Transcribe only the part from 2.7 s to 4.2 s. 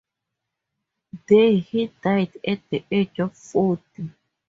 the age of forty.